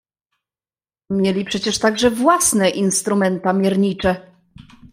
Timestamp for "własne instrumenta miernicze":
2.11-4.31